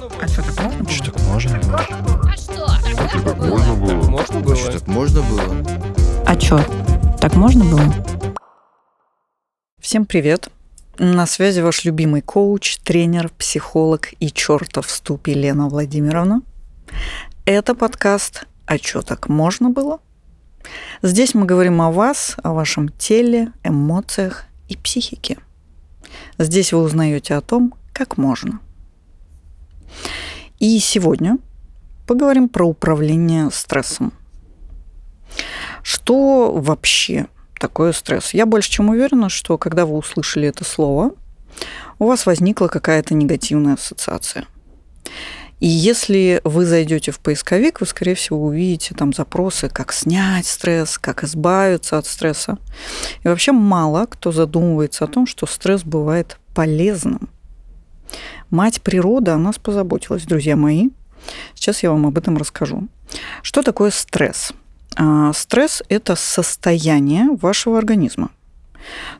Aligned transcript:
А 0.00 0.28
что, 0.28 0.42
так 0.42 0.60
можно 0.60 0.78
было? 0.78 0.88
Что 0.90 1.10
так 1.10 1.22
можно 1.22 1.58
было? 1.58 2.30
А 2.30 2.36
что? 2.36 2.66
Так 2.94 3.24
Так 3.24 3.36
можно 3.38 3.74
было? 3.74 4.08
Можно 4.08 4.40
было? 4.40 4.56
Что 4.56 4.72
так 4.78 4.86
можно 4.86 5.22
было? 5.22 5.66
А 6.24 6.38
что, 6.38 6.64
так 7.20 7.34
можно 7.34 7.64
было? 7.64 7.94
Всем 9.80 10.06
привет! 10.06 10.50
На 10.98 11.26
связи 11.26 11.60
ваш 11.62 11.84
любимый 11.84 12.20
коуч, 12.20 12.76
тренер, 12.78 13.28
психолог 13.38 14.10
и 14.20 14.30
чертов 14.30 14.88
ступи 14.88 15.34
Лена 15.34 15.68
Владимировна. 15.68 16.42
Это 17.44 17.74
подкаст 17.74 18.46
«А 18.66 18.78
чё 18.78 19.02
так 19.02 19.28
можно 19.28 19.70
было?». 19.70 19.98
Здесь 21.02 21.34
мы 21.34 21.44
говорим 21.44 21.82
о 21.82 21.90
вас, 21.90 22.36
о 22.44 22.52
вашем 22.52 22.88
теле, 22.88 23.52
эмоциях 23.64 24.44
и 24.68 24.76
психике. 24.76 25.38
Здесь 26.38 26.72
вы 26.72 26.82
узнаете 26.82 27.34
о 27.34 27.40
том, 27.40 27.74
как 27.92 28.16
можно. 28.16 28.60
И 30.58 30.78
сегодня 30.78 31.38
поговорим 32.06 32.48
про 32.48 32.66
управление 32.66 33.50
стрессом. 33.50 34.12
Что 35.82 36.52
вообще 36.52 37.26
такое 37.58 37.92
стресс? 37.92 38.34
Я 38.34 38.46
больше 38.46 38.70
чем 38.70 38.88
уверена, 38.88 39.28
что 39.28 39.58
когда 39.58 39.86
вы 39.86 39.96
услышали 39.96 40.48
это 40.48 40.64
слово, 40.64 41.12
у 41.98 42.06
вас 42.06 42.26
возникла 42.26 42.68
какая-то 42.68 43.14
негативная 43.14 43.74
ассоциация. 43.74 44.46
И 45.60 45.66
если 45.66 46.40
вы 46.44 46.66
зайдете 46.66 47.10
в 47.10 47.18
поисковик, 47.18 47.80
вы, 47.80 47.86
скорее 47.86 48.14
всего, 48.14 48.44
увидите 48.44 48.94
там 48.94 49.12
запросы, 49.12 49.68
как 49.68 49.92
снять 49.92 50.46
стресс, 50.46 50.98
как 50.98 51.24
избавиться 51.24 51.98
от 51.98 52.06
стресса. 52.06 52.58
И 53.24 53.28
вообще 53.28 53.50
мало 53.50 54.06
кто 54.06 54.30
задумывается 54.30 55.04
о 55.04 55.08
том, 55.08 55.26
что 55.26 55.46
стресс 55.46 55.82
бывает 55.82 56.38
полезным. 56.54 57.28
Мать 58.50 58.80
природа 58.80 59.34
о 59.34 59.38
нас 59.38 59.58
позаботилась, 59.58 60.24
друзья 60.24 60.56
мои. 60.56 60.88
Сейчас 61.54 61.82
я 61.82 61.90
вам 61.90 62.06
об 62.06 62.16
этом 62.16 62.38
расскажу. 62.38 62.88
Что 63.42 63.62
такое 63.62 63.90
стресс? 63.90 64.52
А, 64.96 65.32
Стресс– 65.34 65.82
это 65.90 66.16
состояние 66.16 67.28
вашего 67.36 67.76
организма. 67.76 68.30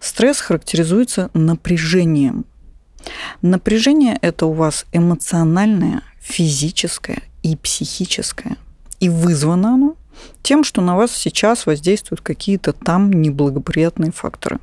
Стресс 0.01 0.41
характеризуется 0.41 1.31
напряжением. 1.35 2.47
Напряжение– 3.43 4.19
это 4.23 4.47
у 4.47 4.53
вас 4.53 4.87
эмоциональное, 4.93 6.03
физическое 6.21 7.23
и 7.43 7.55
психическое. 7.55 8.57
И 8.99 9.11
вызвано 9.11 9.75
оно 9.75 9.97
тем, 10.43 10.65
что 10.65 10.81
на 10.81 10.97
вас 10.97 11.13
сейчас 11.13 11.67
воздействуют 11.67 12.23
какие-то 12.23 12.73
там 12.73 13.13
неблагоприятные 13.13 14.11
факторы. 14.11 14.59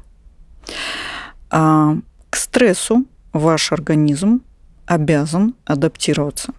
А 1.52 1.98
к 2.32 2.36
стрессу 2.36 3.06
ваш 3.32 3.72
организм 3.72 4.42
обязан 4.86 5.56
адаптироваться. 5.66 6.54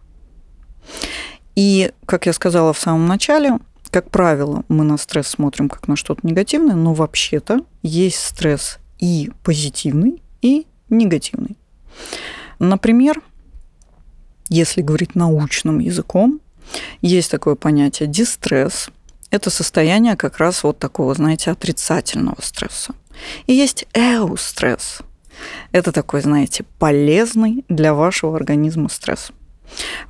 И, 1.55 1.92
как 2.05 2.27
я 2.27 2.32
сказала 2.32 2.72
в 2.72 2.78
самом 2.78 3.06
начале, 3.06 3.58
как 3.91 4.10
правило, 4.10 4.64
мы 4.69 4.84
на 4.84 4.98
стресс 4.98 5.28
смотрим 5.28 5.69
как 5.69 5.88
на 5.88 5.96
что-то 5.96 6.27
негативное, 6.27 6.74
но 6.74 6.92
вообще-то 6.92 7.60
есть 7.82 8.19
стресс 8.19 8.78
и 8.98 9.30
позитивный, 9.42 10.22
и 10.42 10.66
негативный. 10.91 11.56
Например, 12.58 13.22
если 14.48 14.82
говорить 14.82 15.14
научным 15.14 15.78
языком, 15.78 16.41
есть 17.00 17.30
такое 17.30 17.54
понятие 17.54 18.08
дистресс. 18.08 18.91
Это 19.30 19.50
состояние 19.50 20.16
как 20.16 20.38
раз 20.38 20.62
вот 20.62 20.78
такого, 20.78 21.14
знаете, 21.14 21.50
отрицательного 21.50 22.41
стресса. 22.41 22.94
И 23.47 23.54
есть 23.54 23.86
эустресс. 23.94 25.00
Это 25.72 25.92
такой, 25.92 26.20
знаете, 26.20 26.64
полезный 26.78 27.64
для 27.69 27.95
вашего 27.95 28.36
организма 28.36 28.89
стресс. 28.89 29.33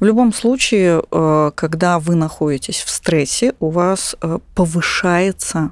В 0.00 0.04
любом 0.04 0.32
случае, 0.32 1.02
э, 1.10 1.50
когда 1.54 1.98
вы 1.98 2.14
находитесь 2.14 2.82
в 2.82 2.90
стрессе, 2.90 3.54
у 3.60 3.70
вас 3.70 4.16
э, 4.20 4.38
повышается 4.54 5.70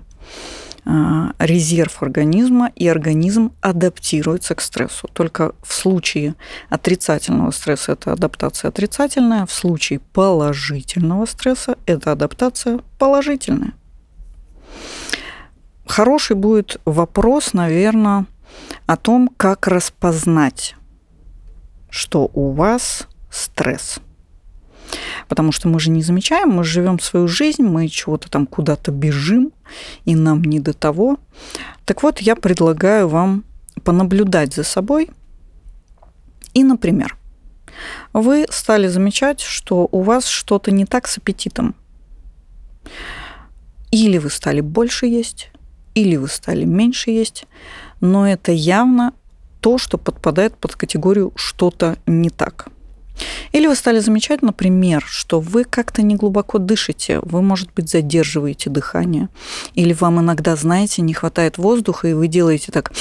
э, 0.85 0.91
резерв 1.39 2.03
организма, 2.03 2.71
и 2.75 2.89
организм 2.89 3.53
адаптируется 3.61 4.55
к 4.55 4.61
стрессу. 4.61 5.09
Только 5.13 5.55
в 5.63 5.73
случае 5.73 6.35
отрицательного 6.71 7.51
стресса 7.51 7.93
это 7.93 8.13
адаптация 8.13 8.69
отрицательная, 8.69 9.47
в 9.47 9.53
случае 9.53 10.01
положительного 10.13 11.27
стресса 11.27 11.77
это 11.87 12.13
адаптация 12.13 12.81
положительная. 12.99 13.75
Хороший 15.87 16.37
будет 16.37 16.81
вопрос, 16.87 17.53
наверное, 17.53 18.25
о 18.87 18.97
том, 18.97 19.29
как 19.37 19.67
распознать, 19.67 20.77
что 21.91 22.31
у 22.35 22.53
вас 22.53 23.09
стресс. 23.31 24.01
Потому 25.29 25.53
что 25.53 25.69
мы 25.69 25.81
же 25.81 25.91
не 25.91 26.03
замечаем, 26.03 26.51
мы 26.51 26.65
живем 26.65 26.99
свою 26.99 27.27
жизнь, 27.29 27.63
мы 27.63 27.89
чего-то 27.89 28.31
там 28.31 28.47
куда-то 28.47 28.93
бежим, 28.93 29.53
и 30.05 30.15
нам 30.15 30.43
не 30.43 30.61
до 30.61 30.73
того. 30.73 31.19
Так 31.85 32.03
вот, 32.03 32.21
я 32.21 32.37
предлагаю 32.37 33.09
вам 33.09 33.45
понаблюдать 33.83 34.55
за 34.55 34.63
собой. 34.63 35.11
И, 36.53 36.63
например, 36.63 37.17
вы 38.13 38.47
стали 38.51 38.87
замечать, 38.87 39.41
что 39.41 39.89
у 39.91 40.03
вас 40.03 40.27
что-то 40.27 40.71
не 40.71 40.87
так 40.87 41.09
с 41.09 41.19
аппетитом. 41.19 41.75
Или 43.91 44.19
вы 44.19 44.31
стали 44.31 44.61
больше 44.61 45.07
есть, 45.07 45.51
или 45.95 46.17
вы 46.17 46.29
стали 46.29 46.65
меньше 46.65 47.11
есть, 47.11 47.47
но 48.05 48.29
это 48.29 48.53
явно 48.53 49.15
то, 49.61 49.79
что 49.79 49.97
подпадает 49.97 50.55
под 50.57 50.77
категорию 50.77 51.33
что-то 51.37 51.97
не 52.07 52.29
так. 52.29 52.69
Или 53.53 53.67
вы 53.67 53.75
стали 53.77 54.01
замечать, 54.01 54.43
например, 54.43 55.03
что 55.07 55.41
вы 55.41 55.65
как-то 55.65 56.03
не 56.03 56.17
глубоко 56.17 56.59
дышите, 56.59 57.21
вы, 57.23 57.41
может 57.41 57.73
быть, 57.73 57.89
задерживаете 57.89 58.69
дыхание, 58.69 59.29
или 59.75 59.93
вам 59.93 60.21
иногда, 60.21 60.55
знаете, 60.55 61.01
не 61.01 61.15
хватает 61.15 61.57
воздуха, 61.57 62.09
и 62.09 62.13
вы 62.13 62.29
делаете 62.29 62.73
так 62.73 62.93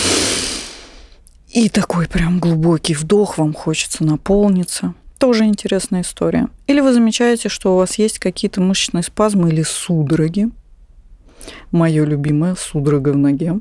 и 1.50 1.70
такой 1.70 2.08
прям 2.08 2.40
глубокий 2.40 2.96
вдох, 2.96 3.38
вам 3.38 3.54
хочется 3.54 4.04
наполниться. 4.04 4.96
Тоже 5.20 5.46
интересная 5.46 6.02
история. 6.02 6.48
Или 6.66 6.80
вы 6.80 6.94
замечаете, 6.94 7.48
что 7.50 7.74
у 7.74 7.78
вас 7.78 8.00
есть 8.00 8.20
какие-то 8.20 8.60
мышечные 8.60 9.04
спазмы 9.04 9.50
или 9.50 9.62
судороги. 9.62 10.50
Мое 11.72 12.06
любимое 12.06 12.56
судорога 12.56 13.10
в 13.10 13.18
ноге. 13.18 13.60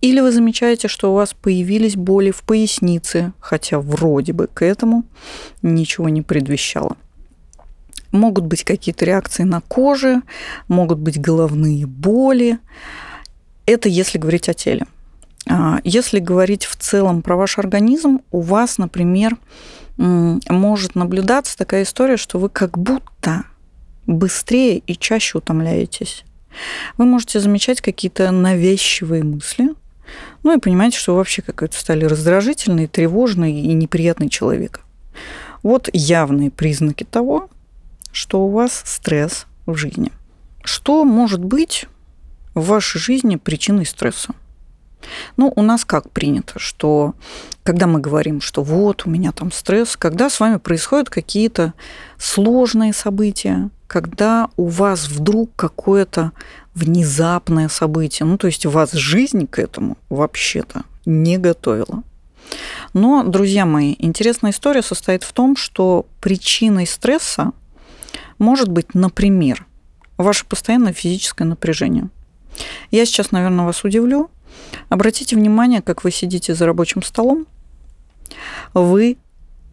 Или 0.00 0.20
вы 0.20 0.32
замечаете, 0.32 0.88
что 0.88 1.12
у 1.12 1.14
вас 1.14 1.34
появились 1.34 1.96
боли 1.96 2.30
в 2.30 2.42
пояснице, 2.42 3.32
хотя 3.40 3.80
вроде 3.80 4.32
бы 4.32 4.46
к 4.46 4.62
этому 4.62 5.04
ничего 5.62 6.08
не 6.08 6.22
предвещало. 6.22 6.96
Могут 8.12 8.44
быть 8.44 8.64
какие-то 8.64 9.04
реакции 9.04 9.42
на 9.42 9.60
коже, 9.60 10.22
могут 10.68 10.98
быть 10.98 11.20
головные 11.20 11.86
боли. 11.86 12.58
Это 13.66 13.88
если 13.88 14.18
говорить 14.18 14.48
о 14.48 14.54
теле. 14.54 14.86
А 15.48 15.80
если 15.84 16.20
говорить 16.20 16.64
в 16.64 16.76
целом 16.76 17.22
про 17.22 17.36
ваш 17.36 17.58
организм, 17.58 18.20
у 18.30 18.40
вас, 18.40 18.78
например, 18.78 19.36
может 19.96 20.94
наблюдаться 20.94 21.56
такая 21.56 21.82
история, 21.82 22.16
что 22.16 22.38
вы 22.38 22.48
как 22.48 22.78
будто 22.78 23.44
быстрее 24.06 24.78
и 24.78 24.96
чаще 24.96 25.38
утомляетесь. 25.38 26.24
Вы 26.98 27.04
можете 27.04 27.40
замечать 27.40 27.80
какие-то 27.80 28.30
навязчивые 28.30 29.22
мысли, 29.22 29.70
ну 30.42 30.56
и 30.56 30.60
понимаете, 30.60 30.98
что 30.98 31.12
вы 31.12 31.18
вообще 31.18 31.42
какой-то 31.42 31.78
стали 31.78 32.04
раздражительный, 32.04 32.86
тревожный 32.86 33.60
и 33.60 33.72
неприятный 33.72 34.28
человек. 34.28 34.80
Вот 35.62 35.88
явные 35.92 36.50
признаки 36.50 37.04
того, 37.04 37.48
что 38.12 38.44
у 38.44 38.50
вас 38.50 38.82
стресс 38.84 39.46
в 39.66 39.74
жизни. 39.76 40.12
Что 40.62 41.04
может 41.04 41.42
быть 41.42 41.86
в 42.54 42.66
вашей 42.66 43.00
жизни 43.00 43.36
причиной 43.36 43.86
стресса? 43.86 44.34
Ну, 45.36 45.52
у 45.54 45.62
нас 45.62 45.84
как 45.84 46.10
принято, 46.10 46.58
что 46.58 47.14
когда 47.62 47.86
мы 47.86 48.00
говорим, 48.00 48.40
что 48.40 48.62
вот 48.62 49.06
у 49.06 49.10
меня 49.10 49.32
там 49.32 49.52
стресс, 49.52 49.96
когда 49.96 50.30
с 50.30 50.40
вами 50.40 50.56
происходят 50.56 51.10
какие-то 51.10 51.74
сложные 52.18 52.92
события, 52.92 53.70
когда 53.94 54.48
у 54.56 54.66
вас 54.66 55.06
вдруг 55.06 55.52
какое-то 55.54 56.32
внезапное 56.74 57.68
событие, 57.68 58.26
ну, 58.26 58.38
то 58.38 58.48
есть 58.48 58.66
вас 58.66 58.90
жизнь 58.90 59.46
к 59.46 59.60
этому 59.60 59.96
вообще-то 60.08 60.82
не 61.06 61.38
готовила. 61.38 62.02
Но, 62.92 63.22
друзья 63.22 63.64
мои, 63.64 63.94
интересная 64.00 64.50
история 64.50 64.82
состоит 64.82 65.22
в 65.22 65.32
том, 65.32 65.54
что 65.54 66.06
причиной 66.20 66.88
стресса 66.88 67.52
может 68.40 68.68
быть, 68.68 68.94
например, 68.94 69.64
ваше 70.16 70.44
постоянное 70.44 70.92
физическое 70.92 71.44
напряжение. 71.44 72.08
Я 72.90 73.06
сейчас, 73.06 73.30
наверное, 73.30 73.64
вас 73.64 73.84
удивлю. 73.84 74.28
Обратите 74.88 75.36
внимание, 75.36 75.82
как 75.82 76.02
вы 76.02 76.10
сидите 76.10 76.56
за 76.56 76.66
рабочим 76.66 77.04
столом. 77.04 77.46
Вы 78.72 79.18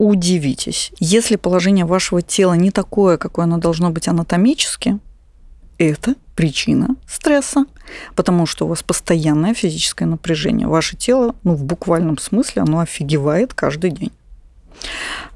удивитесь. 0.10 0.92
Если 1.00 1.36
положение 1.36 1.86
вашего 1.86 2.22
тела 2.22 2.54
не 2.54 2.72
такое, 2.72 3.18
какое 3.18 3.46
оно 3.46 3.58
должно 3.58 3.92
быть 3.92 4.08
анатомически, 4.08 4.98
это 5.78 6.16
причина 6.36 6.96
стресса, 7.08 7.66
потому 8.16 8.48
что 8.48 8.66
у 8.66 8.68
вас 8.68 8.82
постоянное 8.82 9.54
физическое 9.54 10.06
напряжение. 10.06 10.68
Ваше 10.68 10.98
тело, 10.98 11.36
ну, 11.44 11.54
в 11.54 11.64
буквальном 11.64 12.18
смысле, 12.18 12.64
оно 12.64 12.80
офигевает 12.80 13.54
каждый 13.54 13.92
день. 13.92 14.12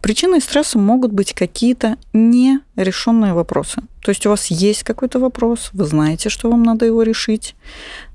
Причиной 0.01 0.41
стресса 0.41 0.79
могут 0.79 1.11
быть 1.11 1.33
какие-то 1.33 1.97
нерешенные 2.13 3.33
вопросы. 3.33 3.83
То 4.01 4.09
есть 4.09 4.25
у 4.25 4.29
вас 4.29 4.47
есть 4.47 4.81
какой-то 4.81 5.19
вопрос, 5.19 5.69
вы 5.73 5.85
знаете, 5.85 6.29
что 6.29 6.49
вам 6.49 6.63
надо 6.63 6.85
его 6.85 7.03
решить, 7.03 7.55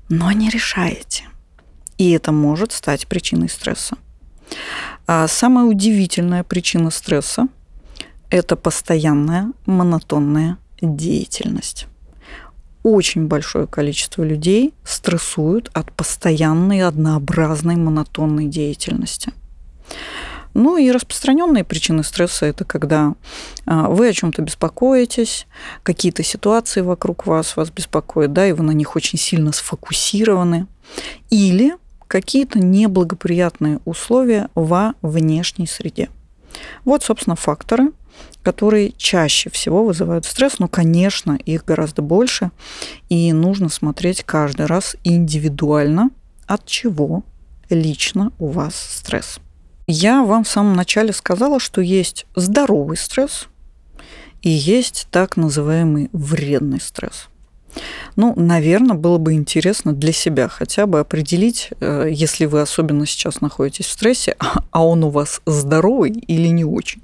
но 0.09 0.31
не 0.33 0.49
решаете. 0.49 1.25
И 1.97 2.11
это 2.11 2.33
может 2.33 2.73
стать 2.73 3.07
причиной 3.07 3.47
стресса. 3.47 3.95
А 5.07 5.27
самая 5.27 5.65
удивительная 5.65 6.43
причина 6.43 6.89
стресса– 6.91 7.47
это 8.29 8.55
постоянная 8.55 9.51
монотонная 9.65 10.57
деятельность. 10.81 11.87
Очень 12.83 13.27
большое 13.27 13.67
количество 13.67 14.23
людей 14.23 14.73
стрессуют 14.83 15.69
от 15.73 15.91
постоянной, 15.91 16.81
однообразной, 16.81 17.75
монотонной 17.75 18.47
деятельности. 18.47 19.33
Ну 20.53 20.77
и 20.77 20.91
распространенные 20.91 21.63
причины 21.63 22.03
стресса 22.03 22.45
это 22.45 22.65
когда 22.65 23.13
а, 23.65 23.87
вы 23.87 24.09
о 24.09 24.13
чем-то 24.13 24.41
беспокоитесь, 24.41 25.47
какие-то 25.83 26.23
ситуации 26.23 26.81
вокруг 26.81 27.25
вас 27.25 27.55
вас 27.55 27.69
беспокоят, 27.69 28.33
да, 28.33 28.45
и 28.45 28.51
вы 28.51 28.63
на 28.63 28.71
них 28.71 28.95
очень 28.95 29.17
сильно 29.17 29.53
сфокусированы, 29.53 30.67
или 31.29 31.75
какие-то 32.11 32.59
неблагоприятные 32.59 33.79
условия 33.85 34.49
во 34.53 34.95
внешней 35.01 35.65
среде. 35.65 36.09
Вот, 36.83 37.03
собственно, 37.03 37.37
факторы, 37.37 37.93
которые 38.43 38.91
чаще 38.97 39.49
всего 39.49 39.85
вызывают 39.85 40.25
стресс. 40.25 40.59
Но, 40.59 40.67
конечно, 40.67 41.39
их 41.45 41.63
гораздо 41.63 42.01
больше, 42.01 42.51
и 43.07 43.31
нужно 43.31 43.69
смотреть 43.69 44.23
каждый 44.23 44.65
раз 44.65 44.97
индивидуально, 45.05 46.09
от 46.47 46.65
чего 46.65 47.23
лично 47.69 48.33
у 48.39 48.47
вас 48.47 48.75
стресс. 48.75 49.39
Я 49.87 50.21
вам 50.21 50.43
в 50.43 50.49
самом 50.49 50.73
начале 50.73 51.13
сказала, 51.13 51.61
что 51.61 51.79
есть 51.79 52.25
здоровый 52.35 52.97
стресс 52.97 53.47
и 54.41 54.49
есть 54.49 55.07
так 55.11 55.37
называемый 55.37 56.09
вредный 56.11 56.81
стресс. 56.81 57.30
Ну, 58.15 58.33
наверное, 58.35 58.95
было 58.95 59.17
бы 59.17 59.33
интересно 59.33 59.93
для 59.93 60.11
себя 60.11 60.47
хотя 60.47 60.85
бы 60.85 60.99
определить, 60.99 61.69
э, 61.79 62.09
если 62.11 62.45
вы 62.45 62.61
особенно 62.61 63.05
сейчас 63.05 63.41
находитесь 63.41 63.85
в 63.85 63.91
стрессе, 63.91 64.35
а 64.71 64.85
он 64.85 65.03
у 65.03 65.09
вас 65.09 65.41
здоровый 65.45 66.11
или 66.11 66.47
не 66.47 66.65
очень. 66.65 67.01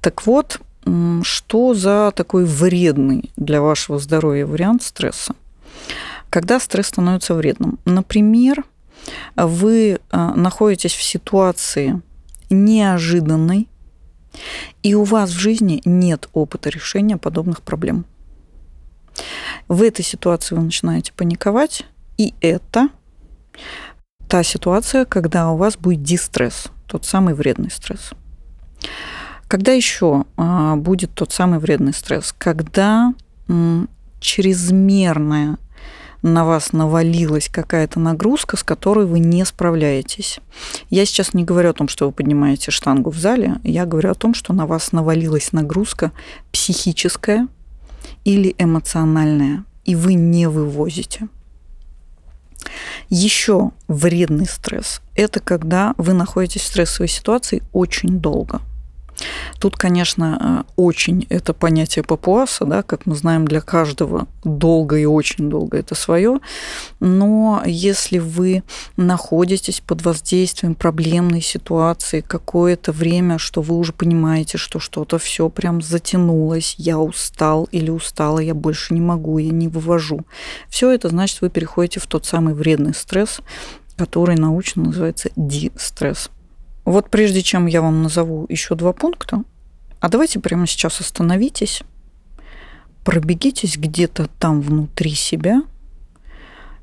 Так 0.00 0.26
вот, 0.26 0.60
что 1.22 1.74
за 1.74 2.12
такой 2.14 2.44
вредный 2.44 3.30
для 3.36 3.60
вашего 3.60 3.98
здоровья 3.98 4.46
вариант 4.46 4.82
стресса? 4.82 5.34
Когда 6.30 6.60
стресс 6.60 6.88
становится 6.88 7.34
вредным. 7.34 7.78
Например, 7.84 8.64
вы 9.36 9.98
э, 9.98 9.98
находитесь 10.34 10.94
в 10.94 11.02
ситуации 11.02 12.00
неожиданной, 12.50 13.68
и 14.82 14.94
у 14.94 15.04
вас 15.04 15.30
в 15.30 15.38
жизни 15.38 15.80
нет 15.84 16.28
опыта 16.32 16.68
решения 16.68 17.16
подобных 17.16 17.62
проблем. 17.62 18.04
В 19.68 19.82
этой 19.82 20.04
ситуации 20.04 20.54
вы 20.54 20.62
начинаете 20.62 21.12
паниковать, 21.12 21.84
и 22.16 22.34
это 22.40 22.88
та 24.28 24.42
ситуация, 24.42 25.04
когда 25.04 25.50
у 25.50 25.56
вас 25.56 25.76
будет 25.76 26.02
дистресс, 26.02 26.68
тот 26.86 27.04
самый 27.04 27.34
вредный 27.34 27.70
стресс. 27.70 28.10
Когда 29.48 29.72
еще 29.72 30.24
а, 30.36 30.76
будет 30.76 31.12
тот 31.14 31.32
самый 31.32 31.58
вредный 31.58 31.94
стресс? 31.94 32.34
Когда 32.36 33.14
чрезмерная 34.20 35.58
на 36.22 36.44
вас 36.44 36.72
навалилась 36.72 37.48
какая-то 37.48 38.00
нагрузка, 38.00 38.56
с 38.56 38.64
которой 38.64 39.06
вы 39.06 39.20
не 39.20 39.44
справляетесь. 39.44 40.40
Я 40.90 41.06
сейчас 41.06 41.34
не 41.34 41.44
говорю 41.44 41.70
о 41.70 41.74
том, 41.74 41.88
что 41.88 42.06
вы 42.06 42.12
поднимаете 42.12 42.70
штангу 42.70 43.10
в 43.10 43.18
зале, 43.18 43.56
я 43.62 43.86
говорю 43.86 44.10
о 44.10 44.14
том, 44.14 44.34
что 44.34 44.52
на 44.52 44.66
вас 44.66 44.92
навалилась 44.92 45.52
нагрузка 45.52 46.10
психическая 46.50 47.46
или 48.26 48.56
эмоциональная, 48.58 49.64
и 49.84 49.94
вы 49.94 50.14
не 50.14 50.48
вывозите. 50.48 51.28
Еще 53.08 53.70
вредный 53.86 54.46
стресс– 54.46 55.00
это 55.14 55.38
когда 55.38 55.94
вы 55.96 56.12
находитесь 56.12 56.62
в 56.62 56.66
стрессовой 56.66 57.08
ситуации 57.08 57.62
очень 57.72 58.18
долго– 58.18 58.60
Тут, 59.58 59.76
конечно, 59.76 60.64
э, 60.68 60.72
очень 60.76 61.26
это 61.28 61.54
понятие 61.54 62.02
папуаса, 62.02 62.64
да, 62.64 62.82
как 62.82 63.06
мы 63.06 63.14
знаем, 63.14 63.46
для 63.46 63.60
каждого 63.60 64.26
долго 64.44 64.96
и 64.96 65.04
очень 65.04 65.48
долго 65.48 65.78
это 65.78 65.94
свое. 65.94 66.40
Но 67.00 67.62
если 67.66 68.18
вы 68.18 68.62
находитесь 68.96 69.80
под 69.80 70.02
воздействием 70.02 70.74
проблемной 70.74 71.40
ситуации 71.40 72.20
какое-то 72.20 72.92
время, 72.92 73.38
что 73.38 73.62
вы 73.62 73.76
уже 73.76 73.92
понимаете, 73.92 74.58
что 74.58 74.78
что-то 74.78 75.18
все 75.18 75.48
прям 75.48 75.82
затянулось, 75.82 76.74
я 76.78 76.98
устал 76.98 77.68
или 77.72 77.90
устала, 77.90 78.38
я 78.38 78.54
больше 78.54 78.94
не 78.94 79.00
могу, 79.00 79.38
я 79.38 79.50
не 79.50 79.68
вывожу. 79.68 80.20
Все 80.68 80.90
это 80.90 81.08
значит, 81.08 81.40
вы 81.40 81.50
переходите 81.50 82.00
в 82.00 82.06
тот 82.06 82.26
самый 82.26 82.54
вредный 82.54 82.94
стресс, 82.94 83.40
который 83.96 84.36
научно 84.36 84.84
называется 84.84 85.30
дистресс. 85.36 86.30
Вот 86.86 87.10
прежде 87.10 87.42
чем 87.42 87.66
я 87.66 87.82
вам 87.82 88.04
назову 88.04 88.46
еще 88.48 88.76
два 88.76 88.92
пункта, 88.92 89.42
а 89.98 90.08
давайте 90.08 90.38
прямо 90.38 90.68
сейчас 90.68 91.00
остановитесь, 91.00 91.82
пробегитесь 93.04 93.76
где-то 93.76 94.28
там 94.38 94.60
внутри 94.60 95.10
себя 95.14 95.62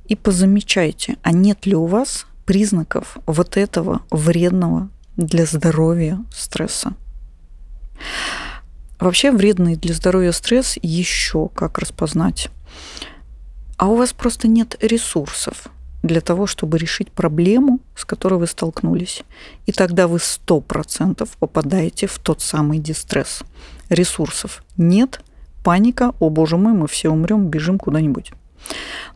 и 0.05 0.17
позамечайте, 0.17 1.15
а 1.23 1.31
нет 1.31 1.65
ли 1.65 1.73
у 1.75 1.85
вас 1.85 2.25
признаков 2.45 3.17
вот 3.25 3.55
этого 3.55 4.01
вредного 4.11 4.89
для 5.15 5.45
здоровья 5.45 6.21
стресса. 6.35 6.93
Вообще 8.99 9.31
вредный 9.31 9.77
для 9.77 9.93
здоровья 9.93 10.33
стресс 10.33 10.77
еще 10.81 11.47
как 11.47 11.77
распознать. 11.77 12.49
А 13.77 13.87
у 13.87 13.95
вас 13.95 14.11
просто 14.11 14.49
нет 14.49 14.75
ресурсов 14.81 15.69
для 16.03 16.21
того, 16.21 16.45
чтобы 16.45 16.77
решить 16.77 17.11
проблему, 17.11 17.79
с 17.95 18.05
которой 18.05 18.35
вы 18.35 18.47
столкнулись. 18.47 19.23
И 19.65 19.71
тогда 19.71 20.07
вы 20.07 20.17
100% 20.17 21.27
попадаете 21.39 22.07
в 22.07 22.19
тот 22.19 22.41
самый 22.41 22.79
дистресс. 22.79 23.43
Ресурсов 23.89 24.63
нет, 24.77 25.21
паника, 25.63 26.13
о 26.19 26.29
боже 26.29 26.57
мой, 26.57 26.73
мы 26.73 26.87
все 26.87 27.09
умрем, 27.09 27.47
бежим 27.47 27.79
куда-нибудь. 27.79 28.33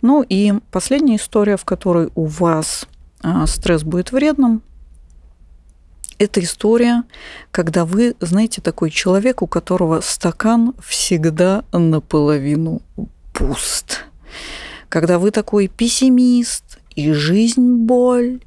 Ну 0.01 0.23
и 0.27 0.53
последняя 0.71 1.17
история, 1.17 1.57
в 1.57 1.65
которой 1.65 2.09
у 2.15 2.25
вас 2.25 2.87
а, 3.21 3.45
стресс 3.47 3.83
будет 3.83 4.11
вредным, 4.11 4.61
это 6.19 6.39
история, 6.39 7.03
когда 7.51 7.85
вы, 7.85 8.15
знаете, 8.19 8.61
такой 8.61 8.89
человек, 8.89 9.41
у 9.41 9.47
которого 9.47 10.01
стакан 10.01 10.73
всегда 10.83 11.63
наполовину 11.71 12.81
пуст. 13.33 14.05
Когда 14.89 15.19
вы 15.19 15.31
такой 15.31 15.67
пессимист, 15.67 16.66
и 16.97 17.13
жизнь 17.13 17.85
боль, 17.85 18.41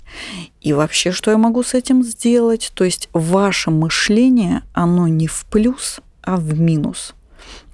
и 0.60 0.72
вообще, 0.72 1.12
что 1.12 1.30
я 1.30 1.38
могу 1.38 1.62
с 1.62 1.72
этим 1.72 2.02
сделать. 2.02 2.72
То 2.74 2.84
есть 2.84 3.08
ваше 3.12 3.70
мышление, 3.70 4.64
оно 4.72 5.06
не 5.06 5.28
в 5.28 5.46
плюс, 5.48 6.00
а 6.22 6.36
в 6.36 6.60
минус. 6.60 7.14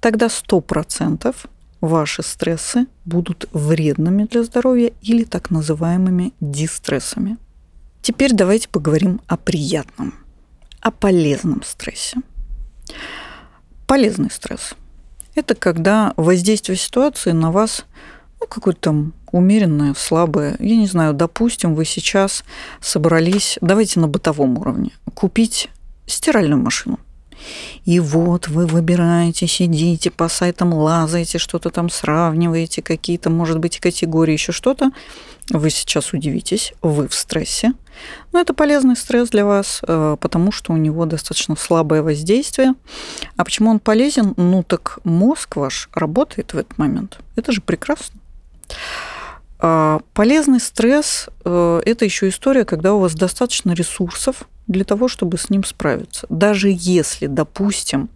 Тогда 0.01 0.29
сто 0.29 0.61
процентов 0.61 1.47
ваши 1.81 2.23
стрессы 2.23 2.87
будут 3.07 3.49
вредными 3.53 4.25
для 4.25 4.43
здоровья 4.43 4.93
или 5.01 5.25
так 5.25 5.51
называемыми 5.51 6.35
дистрессами. 6.41 7.39
Теперь 8.03 8.35
давайте 8.35 8.69
поговорим 8.69 9.23
о 9.27 9.39
приятном, 9.39 10.13
о 10.81 10.91
полезном 10.91 11.63
стрессе. 11.63 12.19
Полезный 13.87 14.31
стресс– 14.31 14.75
это 15.35 15.55
когда 15.55 16.13
воздействие 16.19 16.77
ситуации 16.77 17.33
на 17.33 17.51
вас 17.51 17.87
ну, 18.41 18.47
какое-то 18.47 18.81
там 18.81 19.13
умеренное, 19.33 19.95
слабое. 19.95 20.57
Я 20.59 20.77
не 20.77 20.87
знаю, 20.87 21.15
допустим, 21.15 21.75
вы 21.75 21.85
сейчас 21.85 22.45
собрались, 22.81 23.59
давайте 23.61 24.01
на 24.01 24.09
бытовом 24.09 24.59
уровне, 24.59 24.93
купить 25.15 25.69
стиральную 26.07 26.61
машину. 26.61 26.99
И 27.85 28.01
вот 28.01 28.49
вы 28.49 28.67
выбираете, 28.67 29.47
сидите 29.47 30.11
по 30.11 30.29
сайтам, 30.29 30.73
лазаете, 30.73 31.39
что-то 31.39 31.71
там 31.71 31.91
сравниваете, 31.91 32.83
какие-то, 32.83 33.31
может 33.31 33.59
быть, 33.59 33.79
категории, 33.79 34.33
еще 34.33 34.53
что-то. 34.53 34.91
Вы 35.51 35.71
сейчас 35.71 36.13
удивитесь, 36.13 36.73
вы 36.83 37.09
в 37.09 37.15
стрессе. 37.15 37.73
Но 38.33 38.41
это 38.41 38.53
полезный 38.53 38.97
стресс 38.97 39.29
для 39.31 39.45
вас, 39.45 39.81
э, 39.87 40.17
потому 40.21 40.51
что 40.51 40.73
у 40.73 40.77
него 40.77 41.07
достаточно 41.07 41.57
слабое 41.57 42.03
воздействие. 42.03 42.75
А 43.37 43.45
почему 43.45 43.71
он 43.71 43.79
полезен? 43.79 44.35
Ну 44.37 44.63
так 44.63 44.99
мозг 45.05 45.57
ваш 45.57 45.89
работает 45.95 46.53
в 46.53 46.59
этот 46.59 46.77
момент. 46.79 47.19
Это 47.37 47.53
же 47.53 47.61
прекрасно. 47.61 48.19
А, 49.59 50.01
полезный 50.13 50.61
стресс 50.61 51.29
э,– 51.45 51.81
это 51.85 52.05
еще 52.05 52.29
история, 52.29 52.65
когда 52.65 52.95
у 52.95 53.01
вас 53.01 53.15
достаточно 53.15 53.73
ресурсов 53.73 54.49
для 54.67 54.85
того, 54.85 55.09
чтобы 55.09 55.39
с 55.39 55.49
ним 55.49 55.65
справиться. 55.65 56.27
Даже 56.29 56.69
если, 56.71 57.27
допустим, 57.27 58.09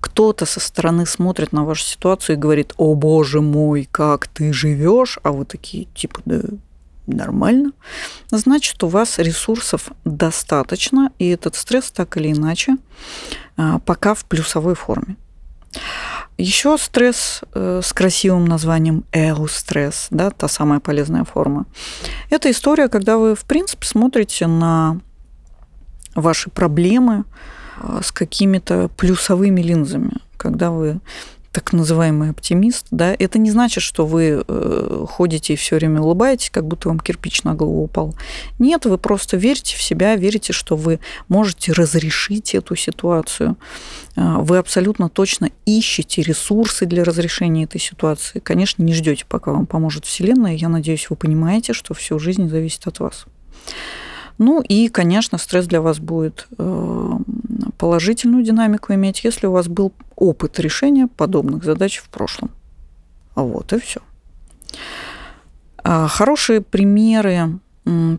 кто-то 0.00 0.46
со 0.46 0.60
стороны 0.60 1.04
смотрит 1.04 1.52
на 1.52 1.64
вашу 1.64 1.84
ситуацию 1.84 2.36
и 2.36 2.38
говорит, 2.38 2.72
о 2.76 2.94
боже 2.94 3.40
мой, 3.40 3.88
как 3.90 4.28
ты 4.28 4.52
живешь, 4.52 5.18
а 5.22 5.32
вы 5.32 5.44
такие, 5.44 5.86
типа, 5.94 6.20
да 6.24 6.40
нормально, 7.06 7.72
значит, 8.30 8.82
у 8.82 8.88
вас 8.88 9.18
ресурсов 9.18 9.90
достаточно, 10.04 11.12
и 11.18 11.28
этот 11.28 11.54
стресс 11.54 11.90
так 11.90 12.16
или 12.16 12.32
иначе 12.32 12.76
а, 13.56 13.78
пока 13.78 14.14
в 14.14 14.24
плюсовой 14.24 14.74
форме. 14.74 15.16
Еще 16.38 16.76
стресс 16.76 17.40
э, 17.54 17.80
с 17.82 17.92
красивым 17.94 18.44
названием 18.44 19.04
эустресс, 19.12 20.08
да, 20.10 20.30
та 20.30 20.48
самая 20.48 20.80
полезная 20.80 21.24
форма. 21.24 21.64
Это 22.28 22.50
история, 22.50 22.88
когда 22.88 23.16
вы, 23.16 23.34
в 23.34 23.44
принципе, 23.44 23.86
смотрите 23.86 24.46
на 24.46 25.00
ваши 26.14 26.50
проблемы 26.50 27.24
э, 27.80 28.00
с 28.02 28.12
какими-то 28.12 28.88
плюсовыми 28.96 29.62
линзами, 29.62 30.12
когда 30.36 30.70
вы 30.70 31.00
так 31.56 31.72
называемый 31.72 32.28
оптимист, 32.28 32.88
да, 32.90 33.16
это 33.18 33.38
не 33.38 33.50
значит, 33.50 33.82
что 33.82 34.04
вы 34.04 34.44
э, 34.46 35.04
ходите 35.08 35.54
и 35.54 35.56
все 35.56 35.76
время 35.76 36.02
улыбаетесь, 36.02 36.50
как 36.50 36.66
будто 36.66 36.90
вам 36.90 37.00
кирпич 37.00 37.44
на 37.44 37.54
голову 37.54 37.84
упал. 37.84 38.14
Нет, 38.58 38.84
вы 38.84 38.98
просто 38.98 39.38
верите 39.38 39.74
в 39.74 39.80
себя, 39.80 40.16
верите, 40.16 40.52
что 40.52 40.76
вы 40.76 41.00
можете 41.28 41.72
разрешить 41.72 42.54
эту 42.54 42.76
ситуацию. 42.76 43.56
Э, 44.16 44.34
вы 44.40 44.58
абсолютно 44.58 45.08
точно 45.08 45.48
ищете 45.64 46.20
ресурсы 46.20 46.84
для 46.84 47.04
разрешения 47.04 47.64
этой 47.64 47.80
ситуации. 47.80 48.38
Конечно, 48.38 48.82
не 48.82 48.92
ждете, 48.92 49.24
пока 49.26 49.52
вам 49.52 49.64
поможет 49.64 50.04
Вселенная. 50.04 50.52
Я 50.52 50.68
надеюсь, 50.68 51.08
вы 51.08 51.16
понимаете, 51.16 51.72
что 51.72 51.94
всю 51.94 52.18
жизнь 52.18 52.50
зависит 52.50 52.86
от 52.86 53.00
вас. 53.00 53.24
Ну 54.38 54.60
и, 54.60 54.88
конечно, 54.88 55.38
стресс 55.38 55.66
для 55.66 55.80
вас 55.80 55.98
будет 55.98 56.46
э, 56.58 57.12
положительную 57.78 58.44
динамику 58.44 58.92
иметь, 58.92 59.24
если 59.24 59.46
у 59.46 59.52
вас 59.52 59.68
был 59.68 59.92
опыт 60.14 60.60
решения 60.60 61.06
подобных 61.06 61.64
задач 61.64 61.98
в 61.98 62.08
прошлом. 62.10 62.50
Вот 63.34 63.72
и 63.72 63.78
все. 63.78 64.00
А 65.82 66.06
хорошие 66.08 66.60
примеры 66.60 67.58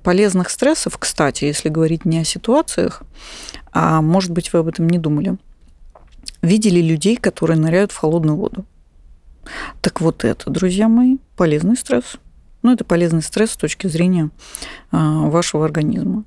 полезных 0.02 0.50
стрессов, 0.50 0.98
кстати, 0.98 1.46
если 1.46 1.70
говорить 1.70 2.06
не 2.06 2.20
о 2.20 2.24
ситуациях, 2.24 3.04
а 3.72 4.02
может 4.02 4.32
быть, 4.32 4.54
вы 4.54 4.60
об 4.60 4.68
этом 4.68 4.88
не 4.90 4.98
думали, 4.98 5.38
видели 6.42 6.80
людей, 6.80 7.18
которые 7.18 7.60
ныряют 7.60 7.92
в 7.92 7.98
холодную 7.98 8.38
воду. 8.38 8.66
Так 9.82 10.02
вот 10.02 10.24
это, 10.24 10.50
друзья 10.50 10.88
мои, 10.88 11.18
полезный 11.36 11.76
стресс– 11.76 12.18
ну, 12.68 12.74
это 12.74 12.84
полезный 12.84 13.22
стресс 13.22 13.52
с 13.52 13.56
точки 13.58 13.88
зрения 13.88 14.30
а, 14.92 15.30
вашего 15.30 15.64
организма. 15.64 16.26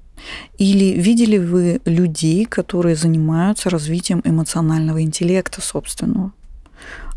Или 0.56 0.98
видели 0.98 1.36
вы 1.36 1.82
людей, 1.84 2.46
которые 2.46 2.96
занимаются 2.96 3.68
развитием 3.68 4.22
эмоционального 4.24 5.02
интеллекта 5.02 5.60
собственного? 5.60 6.32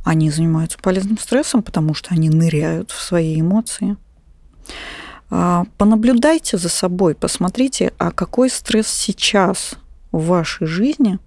Они 0.04 0.30
занимаются 0.30 0.78
полезным 0.78 1.18
стрессом, 1.18 1.64
потому 1.64 1.94
что 1.94 2.10
они 2.14 2.30
ныряют 2.30 2.92
в 2.92 3.02
свои 3.02 3.40
эмоции. 3.40 3.96
А, 5.30 5.64
понаблюдайте 5.78 6.58
за 6.58 6.68
собой, 6.68 7.16
посмотрите, 7.16 7.94
а 7.98 8.12
какой 8.12 8.50
стресс 8.50 8.90
сейчас 8.90 9.76
в 10.12 10.26
вашей 10.26 10.68
жизни 10.68 11.18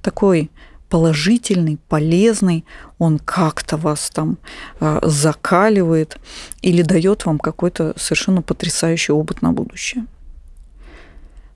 такой 0.00 0.52
положительный, 0.88 1.78
полезный, 1.88 2.64
он 2.98 3.18
как-то 3.18 3.76
вас 3.76 4.10
там 4.10 4.38
э, 4.80 5.00
закаливает 5.02 6.18
или 6.62 6.82
дает 6.82 7.26
вам 7.26 7.38
какой-то 7.38 7.94
совершенно 7.96 8.42
потрясающий 8.42 9.12
опыт 9.12 9.42
на 9.42 9.52
будущее. 9.52 10.06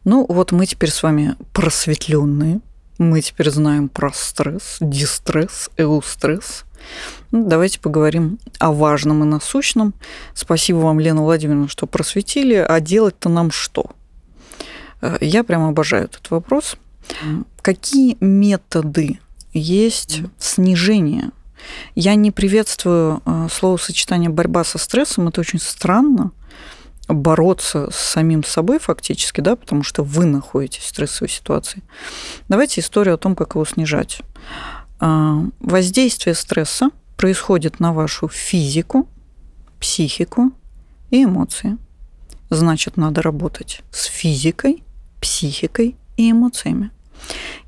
Ну, 0.05 0.27
вот 0.29 0.53
мы 0.53 0.67
теперь 0.67 0.91
с 0.91 1.03
вами 1.03 1.37
просветленные, 1.53 2.61
мы 2.99 3.21
теперь 3.21 3.51
знаем 3.51 3.89
про 3.89 4.13
стресс, 4.13 4.79
дистресс, 4.81 5.71
эустресс. 5.77 6.65
Ну, 7.31 7.47
давайте 7.47 7.79
поговорим 7.79 8.39
о 8.59 8.73
важном 8.73 9.23
и 9.23 9.27
насущном. 9.27 9.95
Спасибо 10.35 10.79
вам, 10.79 10.99
Лена 10.99 11.23
Владимировна, 11.23 11.69
что 11.69 11.87
просветили. 11.87 12.55
А 12.55 12.81
делать-то 12.81 13.29
нам 13.29 13.51
что? 13.51 13.91
Э, 15.03 15.19
я 15.21 15.45
прямо 15.45 15.69
обожаю 15.69 16.05
этот 16.05 16.31
вопрос– 16.31 16.77
Какие 17.63 18.17
методы 18.21 19.21
есть 19.53 20.23
снижение? 20.39 21.31
Я 21.95 22.15
не 22.15 22.31
приветствую 22.31 23.23
э, 23.25 23.49
словосочетание 23.53 24.31
борьба 24.31 24.65
со 24.65 24.79
стрессом. 24.79 25.29
Это 25.29 25.41
очень 25.41 25.61
странно 25.61 26.33
бороться 27.09 27.91
с 27.91 27.97
самим 27.97 28.45
собой 28.45 28.79
фактически, 28.79 29.41
да, 29.41 29.57
потому 29.57 29.83
что 29.83 30.03
вы 30.03 30.25
находитесь 30.25 30.83
в 30.83 30.87
стрессовой 30.87 31.29
ситуации. 31.29 31.83
Давайте 32.49 32.81
историю 32.81 33.15
о 33.15 33.19
том, 33.19 33.35
как 33.35 33.55
его 33.55 33.65
снижать. 33.65 34.21
А, 35.01 35.43
воздействие 35.61 36.35
стресса 36.35 36.91
происходит 37.17 37.81
на 37.81 37.93
вашу 37.93 38.29
физику, 38.29 39.09
психику 39.81 40.53
и 41.11 41.25
эмоции. 41.25 41.79
Значит, 42.51 42.97
надо 42.97 43.23
работать 43.23 43.83
с 43.91 44.05
физикой, 44.05 44.83
психикой 45.21 45.97
и 46.17 46.31
эмоциями. 46.31 46.91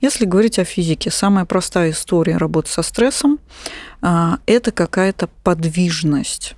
Если 0.01 0.25
говорить 0.25 0.59
о 0.59 0.65
физике, 0.65 1.11
самая 1.11 1.45
простая 1.45 1.91
история 1.91 2.37
работы 2.37 2.71
со 2.71 2.83
стрессом 2.83 3.39
а,– 4.01 4.39
это 4.47 4.73
какая-то 4.73 5.29
подвижность. 5.45 6.57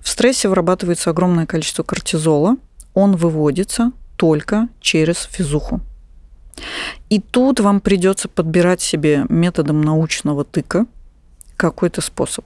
В 0.00 0.08
стрессе 0.08 0.48
вырабатывается 0.48 1.10
огромное 1.10 1.46
количество 1.46 1.82
кортизола, 1.82 2.56
он 2.92 3.16
выводится 3.16 3.92
только 4.16 4.68
через 4.80 5.28
физуху. 5.30 5.80
И 7.10 7.20
тут 7.20 7.60
вам 7.60 7.80
придется 7.80 8.28
подбирать 8.28 8.80
себе 8.80 9.24
методом 9.28 9.82
научного 9.82 10.44
тыка 10.44 10.86
какой-то 11.56 12.00
способ. 12.00 12.44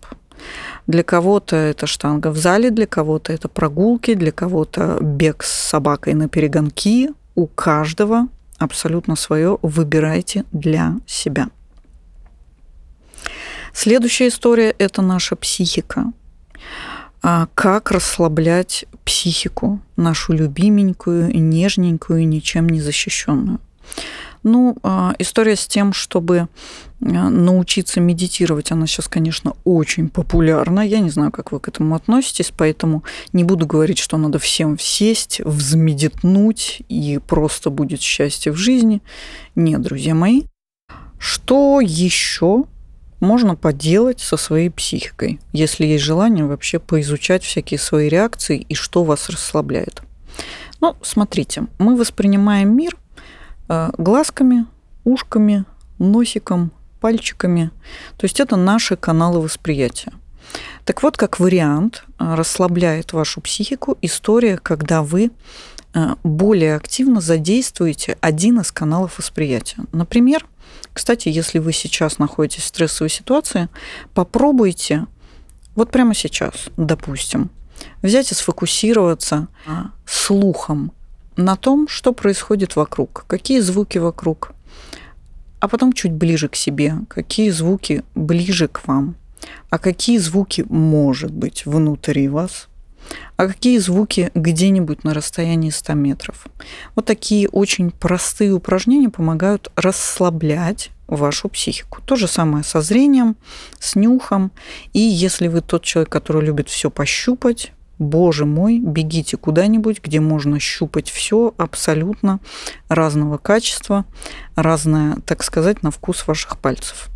Для 0.86 1.02
кого-то 1.02 1.56
это 1.56 1.86
штанга 1.86 2.30
в 2.30 2.36
зале, 2.36 2.70
для 2.70 2.86
кого-то 2.86 3.32
это 3.32 3.48
прогулки, 3.48 4.14
для 4.14 4.32
кого-то 4.32 4.98
бег 5.00 5.42
с 5.42 5.50
собакой 5.50 6.14
на 6.14 6.28
перегонки. 6.28 7.10
У 7.34 7.46
каждого 7.46 8.28
абсолютно 8.58 9.16
свое 9.16 9.58
выбирайте 9.62 10.44
для 10.52 10.96
себя. 11.06 11.48
Следующая 13.72 14.28
история– 14.28 14.74
это 14.78 15.02
наша 15.02 15.36
психика. 15.36 16.12
А 17.22 17.48
как 17.54 17.90
расслаблять 17.90 18.84
психику, 19.04 19.80
нашу 19.96 20.32
любименькую, 20.32 21.30
нежненькую, 21.38 22.26
ничем 22.26 22.68
не 22.68 22.80
защищенную. 22.80 23.60
Ну, 24.42 24.76
а, 24.82 25.14
история 25.18 25.56
с 25.56 25.66
тем, 25.66 25.92
чтобы 25.92 26.48
а, 27.00 27.04
научиться 27.30 28.00
медитировать, 28.00 28.72
она 28.72 28.86
сейчас, 28.86 29.08
конечно, 29.08 29.54
очень 29.64 30.08
популярна. 30.08 30.80
Я 30.80 31.00
не 31.00 31.10
знаю, 31.10 31.30
как 31.30 31.52
вы 31.52 31.60
к 31.60 31.68
этому 31.68 31.94
относитесь, 31.94 32.52
поэтому 32.56 33.04
не 33.32 33.44
буду 33.44 33.66
говорить, 33.66 33.98
что 33.98 34.16
надо 34.16 34.38
всем 34.38 34.78
сесть, 34.78 35.40
взмедитнуть 35.44 36.82
и 36.88 37.18
просто 37.26 37.70
будет 37.70 38.00
счастье 38.00 38.52
в 38.52 38.56
жизни. 38.56 39.02
Нет, 39.54 39.82
друзья 39.82 40.14
мои. 40.14 40.44
Что 41.18 41.80
еще 41.80 42.64
можно 43.18 43.56
поделать 43.56 44.20
со 44.20 44.36
своей 44.36 44.70
психикой, 44.70 45.40
если 45.52 45.84
есть 45.84 46.04
желание 46.04 46.44
вообще 46.44 46.78
поизучать 46.78 47.42
всякие 47.42 47.78
свои 47.78 48.08
реакции 48.08 48.64
и 48.68 48.74
что 48.74 49.02
вас 49.02 49.28
расслабляет? 49.28 50.02
Ну, 50.80 50.94
смотрите, 51.02 51.66
мы 51.80 51.96
воспринимаем 51.96 52.76
мир– 52.76 52.96
глазками, 53.68 54.66
ушками, 55.04 55.64
носиком, 55.98 56.72
пальчиками. 57.00 57.70
То 58.16 58.24
есть 58.24 58.40
это 58.40 58.56
наши 58.56 58.96
каналы 58.96 59.40
восприятия. 59.40 60.12
Так 60.84 61.02
вот, 61.02 61.16
как 61.16 61.38
вариант 61.38 62.04
э, 62.18 62.34
расслабляет 62.34 63.12
вашу 63.12 63.40
психику 63.40 63.98
история, 64.00 64.56
когда 64.56 65.02
вы 65.02 65.30
э, 65.94 66.14
более 66.24 66.76
активно 66.76 67.20
задействуете 67.20 68.16
один 68.20 68.60
из 68.60 68.72
каналов 68.72 69.18
восприятия. 69.18 69.82
Например, 69.92 70.46
кстати, 70.92 71.28
если 71.28 71.58
вы 71.58 71.72
сейчас 71.72 72.18
находитесь 72.18 72.62
в 72.62 72.66
стрессовой 72.66 73.10
ситуации, 73.10 73.68
попробуйте 74.14 75.06
вот 75.74 75.90
прямо 75.90 76.14
сейчас, 76.14 76.70
допустим, 76.76 77.50
взять 78.02 78.32
и 78.32 78.34
сфокусироваться 78.34 79.48
слухом 80.06 80.92
на 81.38 81.54
том, 81.56 81.86
что 81.88 82.12
происходит 82.12 82.76
вокруг, 82.76 83.24
какие 83.28 83.60
звуки 83.60 83.98
вокруг, 83.98 84.52
а 85.60 85.68
потом 85.68 85.92
чуть 85.92 86.12
ближе 86.12 86.48
к 86.48 86.56
себе, 86.56 86.94
какие 87.08 87.50
звуки 87.50 88.02
ближе 88.16 88.66
к 88.66 88.86
вам, 88.86 89.14
а 89.70 89.78
какие 89.78 90.18
звуки, 90.18 90.64
может 90.68 91.30
быть, 91.30 91.64
внутри 91.64 92.28
вас, 92.28 92.68
а 93.36 93.46
какие 93.46 93.78
звуки 93.78 94.32
где-нибудь 94.34 95.04
на 95.04 95.14
расстоянии 95.14 95.70
100 95.70 95.94
метров. 95.94 96.46
Вот 96.96 97.04
такие 97.06 97.48
очень 97.48 97.92
простые 97.92 98.52
упражнения 98.52 99.08
помогают 99.08 99.70
расслаблять 99.76 100.90
вашу 101.06 101.48
психику. 101.48 102.02
То 102.02 102.16
же 102.16 102.26
самое 102.26 102.64
со 102.64 102.80
зрением, 102.80 103.36
с 103.78 103.94
нюхом. 103.94 104.50
И 104.92 104.98
если 104.98 105.46
вы 105.46 105.60
тот 105.60 105.84
человек, 105.84 106.10
который 106.10 106.44
любит 106.44 106.68
все 106.68 106.90
пощупать, 106.90 107.72
боже 107.98 108.44
мой, 108.44 108.78
бегите 108.78 109.36
куда-нибудь, 109.36 110.00
где 110.02 110.20
можно 110.20 110.58
щупать 110.58 111.10
все 111.10 111.54
абсолютно 111.56 112.40
разного 112.88 113.38
качества, 113.38 114.04
разное, 114.54 115.16
так 115.26 115.42
сказать, 115.42 115.82
на 115.82 115.90
вкус 115.90 116.26
ваших 116.26 116.58
пальцев. 116.58 117.08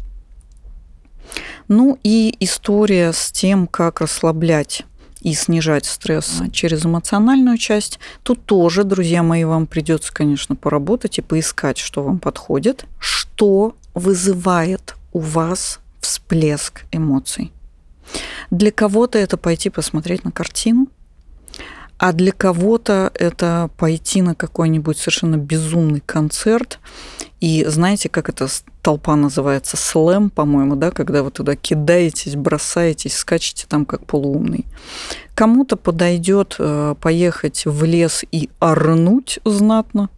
Ну 1.69 1.99
и 2.03 2.37
история 2.41 3.12
с 3.12 3.31
тем, 3.31 3.67
как 3.67 4.01
расслаблять 4.01 4.85
и 5.21 5.35
снижать 5.35 5.87
стресс 5.87 6.43
через 6.53 6.85
эмоциональную 6.85 7.57
часть, 7.57 8.01
тут 8.23 8.45
тоже, 8.45 8.85
друзья 8.85 9.23
мои, 9.23 9.45
вам 9.45 9.67
придется, 9.67 10.12
конечно, 10.12 10.57
поработать 10.57 11.19
и 11.19 11.23
поискать, 11.23 11.79
что 11.79 12.03
вам 12.03 12.19
подходит, 12.19 12.85
что 12.99 13.77
вызывает 13.95 14.97
у 15.12 15.21
вас 15.21 15.79
всплеск 16.01 16.85
эмоций. 16.91 17.53
Для 18.50 18.71
кого-то 18.71 19.19
это 19.19 19.37
пойти 19.37 19.71
посмотреть 19.71 20.25
на 20.25 20.33
картину, 20.33 20.88
а 22.02 22.12
для 22.12 22.33
кого-то 22.33 23.12
это 23.14 23.71
пойти 23.76 24.23
на 24.23 24.35
какой-нибудь 24.35 24.99
совершенно 24.99 25.37
безумный 25.37 26.02
концерт. 26.04 26.81
И 27.40 27.64
знаете, 27.69 28.09
как 28.09 28.28
эта 28.28 28.49
толпа 28.83 29.14
называется? 29.14 29.76
Слэм, 29.76 30.28
по-моему, 30.31 30.75
да, 30.75 30.90
когда 30.90 31.23
вы 31.23 31.31
туда 31.31 31.54
кидаетесь, 31.54 32.35
бросаетесь, 32.35 33.16
скачете 33.16 33.66
там 33.69 33.85
как 33.85 34.04
полуумный. 34.04 34.66
Кому-то 35.37 35.76
подойдет 35.76 36.57
э, 36.59 36.97
поехать 37.00 37.62
в 37.66 37.85
лес 37.85 38.25
и 38.33 38.50
орнуть 38.59 39.38
знатно, 39.45 40.11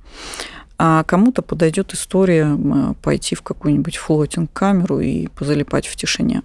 а 0.79 1.05
кому-то 1.05 1.43
подойдет 1.43 1.93
история 1.93 2.59
пойти 3.03 3.35
в 3.35 3.43
какую-нибудь 3.43 3.97
флотинг-камеру 3.99 5.01
и 5.01 5.27
позалипать 5.29 5.87
в 5.87 5.97
тишине. 5.97 6.43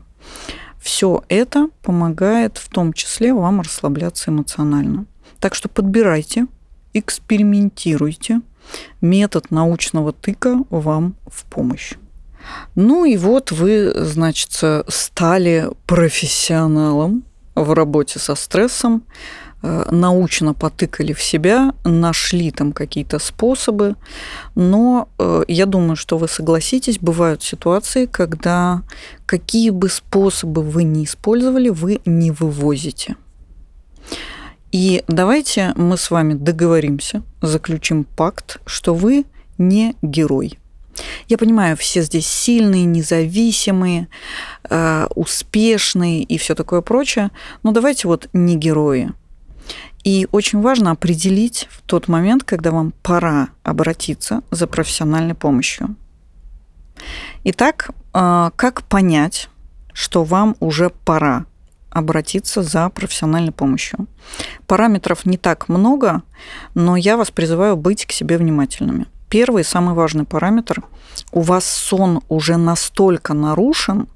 Все 0.79 1.23
это 1.27 1.69
помогает 1.81 2.57
в 2.57 2.69
том 2.69 2.93
числе 2.93 3.33
вам 3.33 3.61
расслабляться 3.61 4.31
эмоционально. 4.31 5.05
Так 5.39 5.55
что 5.55 5.69
подбирайте, 5.69 6.47
экспериментируйте. 6.93 8.41
Метод 9.01 9.51
научного 9.51 10.13
тыка 10.13 10.63
вам 10.69 11.15
в 11.27 11.45
помощь. 11.45 11.93
Ну 12.75 13.05
и 13.05 13.17
вот 13.17 13.51
вы, 13.51 13.91
значит, 13.95 14.51
стали 14.87 15.69
профессионалом 15.85 17.23
в 17.55 17.73
работе 17.73 18.19
со 18.19 18.35
стрессом, 18.35 19.03
научно 19.61 20.53
потыкали 20.53 21.13
в 21.13 21.21
себя, 21.21 21.73
нашли 21.83 22.51
там 22.51 22.71
какие-то 22.71 23.19
способы, 23.19 23.95
но 24.55 25.09
э, 25.17 25.43
я 25.47 25.65
думаю, 25.65 25.95
что 25.95 26.17
вы 26.17 26.27
согласитесь, 26.27 26.99
бывают 26.99 27.43
ситуации, 27.43 28.05
когда 28.05 28.83
какие 29.25 29.69
бы 29.71 29.89
способы 29.89 30.61
вы 30.61 30.83
ни 30.83 31.03
использовали, 31.03 31.69
вы 31.69 31.99
не 32.05 32.31
вывозите. 32.31 33.15
И 34.71 35.03
давайте 35.07 35.73
мы 35.75 35.97
с 35.97 36.11
вами 36.11 36.35
договоримся, 36.35 37.23
заключим 37.41 38.03
пакт, 38.03 38.61
что 38.65 38.93
вы 38.93 39.25
не 39.57 39.95
герой. 40.01 40.57
Я 41.27 41.37
понимаю, 41.37 41.75
все 41.77 42.01
здесь 42.01 42.27
сильные, 42.27 42.85
независимые, 42.85 44.07
э, 44.69 45.07
успешные 45.15 46.23
и 46.23 46.37
все 46.37 46.55
такое 46.55 46.81
прочее, 46.81 47.31
но 47.63 47.71
давайте 47.71 48.07
вот 48.07 48.29
не 48.33 48.55
герои. 48.55 49.11
И 50.09 50.27
очень 50.31 50.59
важно 50.59 50.89
определить 50.89 51.67
в 51.69 51.83
тот 51.83 52.07
момент, 52.07 52.43
когда 52.43 52.71
вам 52.71 52.93
пора 53.03 53.49
обратиться 53.61 54.41
за 54.49 54.65
профессиональной 54.65 55.35
помощью. 55.35 55.95
Итак, 57.43 57.91
э, 58.15 58.49
как 58.55 58.81
понять, 58.81 59.49
что 59.93 60.23
вам 60.23 60.55
уже 60.59 60.89
пора 60.89 61.45
обратиться 61.91 62.63
за 62.63 62.89
профессиональной 62.89 63.51
помощью. 63.51 64.07
Параметров 64.65 65.27
не 65.27 65.37
так 65.37 65.69
много, 65.69 66.23
но 66.73 66.95
я 66.95 67.15
вас 67.15 67.29
призываю 67.29 67.77
быть 67.77 68.07
к 68.07 68.11
себе 68.11 68.39
внимательными. 68.39 69.05
Первый, 69.29 69.63
самый 69.63 69.93
важный 69.93 70.25
параметр– 70.25 70.83
у 71.31 71.41
вас 71.41 71.65
сон 71.65 72.21
уже 72.29 72.57
настолько 72.57 73.35
нарушен, 73.35 74.07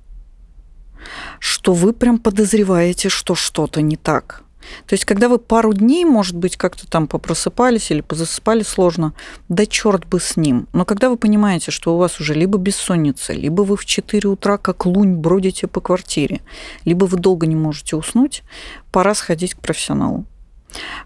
что 1.37 1.73
вы 1.73 1.93
прям 1.93 2.17
подозреваете, 2.17 3.09
что 3.09 3.35
что-то 3.35 3.83
не 3.83 3.95
так. 3.95 4.43
То 4.87 4.93
есть, 4.93 5.05
когда 5.05 5.29
вы 5.29 5.37
пару 5.39 5.73
дней, 5.73 6.05
может 6.05 6.35
быть, 6.35 6.57
как-то 6.57 6.87
там 6.89 7.07
попросыпались 7.07 7.91
или 7.91 8.01
позасыпали 8.01 8.63
сложно, 8.63 9.13
да 9.49 9.65
черт 9.65 10.05
бы 10.05 10.19
с 10.19 10.37
ним. 10.37 10.67
Но 10.73 10.85
когда 10.85 11.09
вы 11.09 11.17
понимаете, 11.17 11.71
что 11.71 11.95
у 11.95 11.97
вас 11.97 12.19
уже 12.19 12.33
либо 12.33 12.57
бессонница, 12.57 13.33
либо 13.33 13.61
вы 13.61 13.77
в 13.77 13.85
4 13.85 14.29
утра 14.29 14.57
как 14.57 14.85
лунь 14.85 15.15
бродите 15.15 15.67
по 15.67 15.81
квартире, 15.81 16.41
либо 16.85 17.05
вы 17.05 17.17
долго 17.17 17.47
не 17.47 17.55
можете 17.55 17.95
уснуть, 17.95 18.43
пора 18.91 19.15
сходить 19.15 19.55
к 19.55 19.59
профессионалу. 19.59 20.25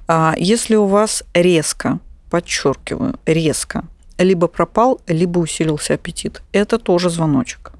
А 0.07 0.33
если 0.37 0.75
у 0.75 0.85
вас 0.85 1.23
резко, 1.33 1.99
подчеркиваю, 2.29 3.19
резко, 3.25 3.85
либо 4.17 4.47
пропал, 4.47 5.01
либо 5.07 5.39
усилился 5.39 5.93
аппетит, 5.93 6.41
это 6.51 6.79
тоже 6.79 7.09
звоночек. 7.09 7.73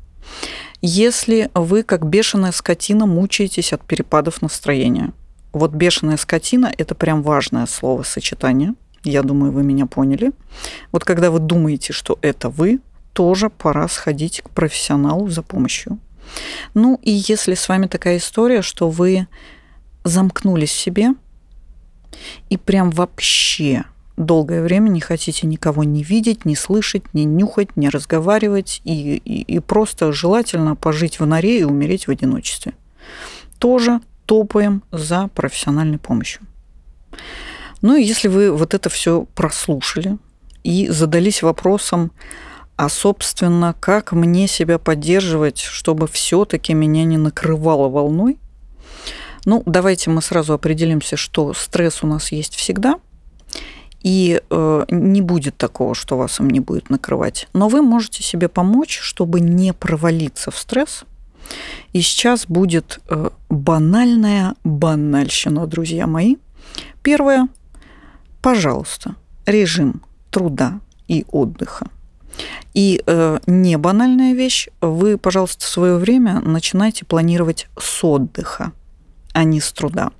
Если 0.81 1.49
вы, 1.55 1.81
как 1.81 2.05
бешеная 2.05 2.51
скотина, 2.51 3.07
мучаетесь 3.07 3.73
от 3.73 3.83
перепадов 3.83 4.41
настроения– 4.41 5.11
вот 5.53 5.71
бешеная 5.71 6.17
скотина– 6.17 6.71
это 6.77 6.95
прям 6.95 7.23
важное 7.23 7.65
слово 7.65 8.03
сочетание. 8.03 8.73
Я 9.03 9.23
думаю, 9.23 9.51
вы 9.51 9.63
меня 9.63 9.85
поняли. 9.85 10.31
Вот 10.91 11.03
когда 11.03 11.31
вы 11.31 11.39
думаете, 11.39 11.93
что 11.93 12.19
это 12.21 12.49
вы, 12.49 12.79
тоже 13.13 13.49
пора 13.49 13.87
сходить 13.87 14.41
к 14.41 14.49
профессионалу 14.49 15.27
за 15.29 15.41
помощью. 15.41 15.97
Ну 16.73 16.99
и 17.01 17.11
если 17.11 17.55
с 17.55 17.69
вами 17.69 17.87
такая 17.87 18.17
история, 18.17 18.61
что 18.61 18.89
вы 18.89 19.27
замкнулись 20.03 20.71
в 20.71 20.77
себе 20.77 21.13
и 22.49 22.57
прям 22.57 22.91
вообще 22.91 23.85
долгое 24.17 24.61
время 24.61 24.89
не 24.89 24.99
хотите 24.99 25.47
никого 25.47 25.83
не 25.83 26.03
видеть, 26.03 26.45
не 26.45 26.55
слышать, 26.55 27.13
не 27.13 27.23
нюхать, 27.23 27.77
не 27.77 27.89
разговаривать 27.89 28.81
и, 28.83 29.21
и, 29.23 29.41
и 29.41 29.59
просто 29.59 30.11
желательно 30.11 30.75
пожить 30.75 31.19
в 31.19 31.25
норе 31.25 31.59
и 31.59 31.63
умереть 31.63 32.07
в 32.07 32.11
одиночестве. 32.11 32.73
Тоже 33.59 34.01
топаем 34.27 34.83
за 34.91 35.29
профессиональной 35.29 35.97
помощью. 35.97 36.43
Ну 37.81 37.95
и 37.95 38.03
если 38.03 38.27
вы 38.27 38.51
вот 38.51 38.73
это 38.73 38.89
все 38.89 39.25
прослушали 39.33 40.17
и 40.63 40.87
задались 40.89 41.41
вопросом, 41.41 42.11
а 42.75 42.89
собственно, 42.89 43.75
как 43.79 44.11
мне 44.11 44.47
себя 44.47 44.77
поддерживать, 44.77 45.59
чтобы 45.59 46.07
все-таки 46.07 46.73
меня 46.73 47.05
не 47.05 47.17
накрывало 47.17 47.89
волной? 47.89 48.37
Ну, 49.45 49.63
давайте 49.65 50.09
мы 50.09 50.21
сразу 50.21 50.53
определимся, 50.53 51.15
что 51.15 51.53
стресс 51.53 52.03
у 52.03 52.07
нас 52.07 52.31
есть 52.31 52.53
всегда, 52.55 52.99
и 54.03 54.41
э, 54.47 54.85
не 54.89 55.21
будет 55.21 55.57
такого, 55.57 55.95
что 55.95 56.17
вас 56.17 56.39
им 56.39 56.49
не 56.49 56.59
будет 56.59 56.89
накрывать. 56.89 57.47
Но 57.53 57.69
вы 57.69 57.81
можете 57.81 58.23
себе 58.23 58.49
помочь, 58.49 58.99
чтобы 58.99 59.39
не 59.39 59.73
провалиться 59.73 60.51
в 60.51 60.57
стресс– 60.57 61.05
и 61.93 62.01
сейчас 62.01 62.45
будет 62.47 62.99
э, 63.09 63.29
банальная 63.49 64.55
банальщина, 64.63 65.67
друзья 65.67 66.07
мои. 66.07 66.35
Первое. 67.01 67.47
Пожалуйста, 68.41 69.15
режим 69.45 70.01
труда 70.29 70.79
и 71.07 71.25
отдыха. 71.31 71.87
И 72.73 73.01
э, 73.05 73.39
не 73.47 73.77
банальная 73.77 74.33
вещь. 74.33 74.67
Вы, 74.81 75.17
пожалуйста, 75.17 75.65
в 75.65 75.69
свое 75.69 75.97
время 75.97 76.39
начинайте 76.41 77.05
планировать 77.05 77.67
с 77.79 78.03
отдыха, 78.03 78.73
а 79.33 79.43
не 79.43 79.59
с 79.59 79.71
труда. 79.71 80.11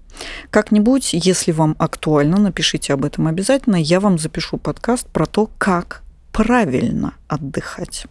Как-нибудь, 0.50 1.14
если 1.14 1.52
вам 1.52 1.76
актуально, 1.78 2.38
напишите 2.38 2.94
об 2.94 3.06
этом 3.06 3.28
обязательно. 3.28 3.76
Я 3.76 4.00
вам 4.00 4.18
запишу 4.18 4.58
подкаст 4.58 5.08
про 5.08 5.28
то, 5.28 5.50
как 5.58 6.02
правильно 6.32 7.14
отдыхать. 7.28 8.08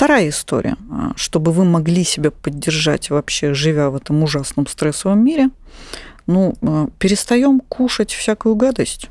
Вторая 0.00 0.30
история, 0.30 0.78
а, 0.90 1.12
чтобы 1.14 1.52
вы 1.52 1.66
могли 1.66 2.04
себя 2.04 2.30
поддержать 2.30 3.10
вообще, 3.10 3.52
живя 3.52 3.90
в 3.90 3.96
этом 3.96 4.22
ужасном 4.22 4.66
стрессовом 4.66 5.22
мире, 5.22 5.50
ну, 6.26 6.54
а, 6.62 6.88
перестаем 6.98 7.60
кушать 7.60 8.10
всякую 8.10 8.54
гадость 8.54 9.10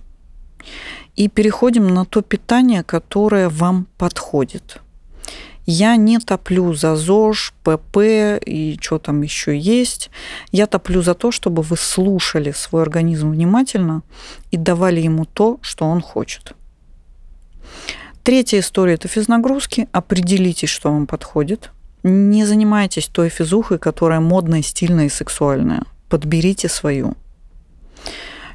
и 1.15 1.27
переходим 1.27 1.87
на 1.89 2.05
то 2.05 2.23
питание, 2.23 2.81
которое 2.81 3.49
вам 3.49 3.85
подходит. 3.99 4.81
Я 5.67 5.95
не 5.95 6.17
топлю 6.17 6.73
за 6.73 6.95
ЗОЖ, 6.95 7.53
ПП 7.63 7.97
и 8.43 8.79
что 8.81 8.97
там 8.97 9.21
еще 9.21 9.55
есть. 9.55 10.09
Я 10.51 10.65
топлю 10.65 11.03
за 11.03 11.13
то, 11.13 11.31
чтобы 11.31 11.61
вы 11.61 11.77
слушали 11.77 12.49
свой 12.49 12.81
организм 12.81 13.29
внимательно 13.29 14.01
и 14.49 14.57
давали 14.57 15.01
ему 15.01 15.25
то, 15.25 15.59
что 15.61 15.85
он 15.85 16.01
хочет. 16.01 16.55
Третья 18.29 18.59
история– 18.59 18.93
это 18.93 19.07
физнагрузки. 19.07 19.87
Определитесь, 19.91 20.69
что 20.69 20.91
вам 20.91 21.07
подходит. 21.07 21.71
Не 22.03 22.45
занимайтесь 22.45 23.07
той 23.07 23.27
физухой, 23.29 23.79
которая 23.79 24.19
модная, 24.19 24.61
стильная 24.61 25.07
и 25.07 25.09
сексуальная. 25.09 25.81
Подберите 26.09 26.69
свою. 26.69 27.15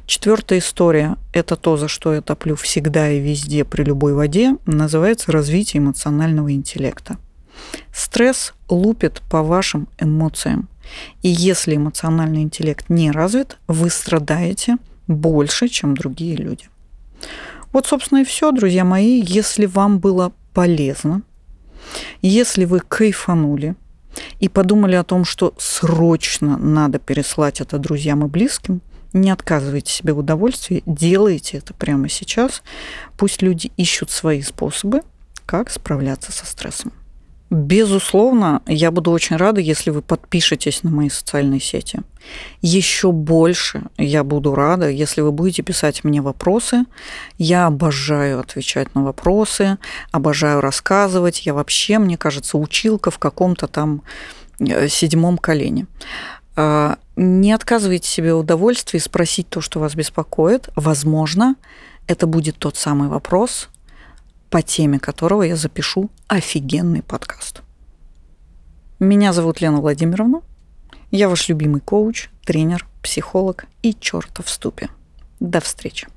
Четвертая 0.05 0.59
история– 0.59 1.17
это 1.33 1.57
то, 1.57 1.75
за 1.75 1.89
что 1.89 2.13
я 2.13 2.21
топлю 2.21 2.55
всегда 2.55 3.11
и 3.11 3.19
везде 3.19 3.65
при 3.65 3.83
любой 3.83 4.13
воде, 4.13 4.55
называется 4.65 5.33
развитие 5.33 5.81
эмоционального 5.81 6.53
интеллекта. 6.53 7.17
Стресс 7.93 8.53
лупит 8.69 9.21
по 9.29 9.43
вашим 9.43 9.89
эмоциям. 9.99 10.69
И 11.21 11.27
если 11.27 11.75
эмоциональный 11.75 12.43
интеллект 12.43 12.85
не 12.87 13.11
развит, 13.11 13.57
вы 13.67 13.89
страдаете 13.89 14.77
больше, 15.07 15.67
чем 15.67 15.97
другие 15.97 16.37
люди. 16.37 16.69
Вот, 17.75 17.87
собственно, 17.87 18.19
и 18.19 18.23
все, 18.23 18.53
друзья 18.53 18.85
мои. 18.85 19.21
Если 19.21 19.65
вам 19.65 19.99
было 19.99 20.31
полезно, 20.53 21.23
если 22.21 22.63
вы 22.63 22.79
кайфанули, 22.79 23.75
и 24.39 24.47
подумали 24.47 24.95
о 24.95 25.03
том, 25.03 25.25
что 25.25 25.53
срочно 25.57 26.57
надо 26.57 26.99
переслать 26.99 27.59
это 27.59 27.77
друзьям 27.77 28.23
и 28.23 28.29
близким, 28.29 28.79
не 29.11 29.29
отказывайте 29.29 29.91
себе 29.91 30.13
в 30.13 30.19
удовольствии, 30.19 30.83
делайте 30.85 31.57
это 31.57 31.73
прямо 31.73 32.07
сейчас. 32.07 32.63
Пусть 33.17 33.41
люди 33.41 33.73
ищут 33.75 34.09
свои 34.09 34.41
способы, 34.41 35.01
как 35.45 35.69
справляться 35.69 36.31
со 36.31 36.45
стрессом. 36.45 36.93
Безусловно, 37.51 38.63
я 38.65 38.89
буду 38.89 39.11
очень 39.11 39.35
рада, 39.35 39.61
если 39.61 39.91
вы 39.91 40.01
подпишетесь 40.01 40.81
на 40.81 40.89
мои 40.89 41.09
социальные 41.09 41.59
сети. 41.59 42.01
Еще 42.61 43.11
больше 43.11 43.83
я 43.97 44.23
буду 44.23 44.55
рада, 44.55 44.89
если 44.89 45.21
вы 45.21 45.31
будете 45.31 45.61
писать 45.61 46.03
мне 46.03 46.21
вопросы. 46.21 46.85
Я 47.37 47.67
обожаю 47.67 48.39
отвечать 48.39 48.95
на 48.95 49.03
вопросы, 49.03 49.77
обожаю 50.11 50.59
рассказывать. 50.59 51.45
Я 51.45 51.53
вообще, 51.53 51.99
мне 51.99 52.17
кажется, 52.17 52.57
училка 52.57 53.11
в 53.11 53.19
каком-то 53.19 53.67
там 53.67 54.01
э, 54.59 54.87
седьмом 54.87 55.37
колене. 55.37 55.85
А, 56.55 56.97
не 57.15 57.51
отказывайте 57.51 58.09
себе 58.09 58.33
в 58.33 58.39
удовольствии 58.39 58.97
спросить 58.97 59.49
то, 59.49 59.61
что 59.61 59.79
вас 59.79 59.93
беспокоит. 59.93 60.69
Возможно, 60.75 61.55
это 62.07 62.25
будет 62.25 62.57
тот 62.57 62.75
самый 62.75 63.07
вопрос, 63.09 63.69
по 64.55 64.61
теме 64.61 64.99
которого 64.99 65.43
я 65.43 65.57
запишу 65.57 66.09
офигенный 66.27 67.03
подкаст. 67.03 67.61
Меня 69.01 69.33
зовут 69.33 69.59
Лена 69.59 69.81
Владимировна. 69.81 70.43
Я 71.11 71.27
ваш 71.27 71.49
любимый 71.49 71.81
коуч, 71.81 72.29
тренер, 72.45 72.87
психолог 73.03 73.65
и 73.81 73.93
чертов 73.93 74.45
в 74.45 74.49
ступе. 74.49 74.87
До 75.41 75.59
встречи. 75.59 76.07